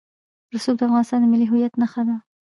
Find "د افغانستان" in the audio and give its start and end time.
0.77-1.19